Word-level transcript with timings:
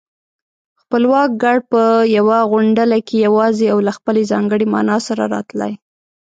خپلواک 0.81 1.29
گړ 1.43 1.57
په 1.71 1.81
يوه 2.17 2.37
غونډله 2.51 2.97
کې 3.07 3.23
يواځې 3.25 3.65
او 3.73 3.77
له 3.87 3.91
خپلې 3.97 4.21
ځانګړې 4.31 4.65
مانا 4.73 4.97
سره 5.07 5.23
راتلای 5.33 5.73